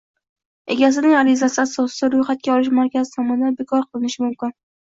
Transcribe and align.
egasining 0.75 1.13
arizasi 1.17 1.59
asosida 1.65 2.09
ro‘yxatga 2.15 2.55
olish 2.57 2.73
markazi 2.81 3.17
tomonidan 3.21 3.63
bekor 3.63 3.87
qilinishi 3.87 4.27
mumkin. 4.29 4.59